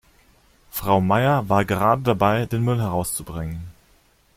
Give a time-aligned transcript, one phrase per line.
[0.71, 3.67] Frau Meier war gerade dabei, den Müll herauszubringen.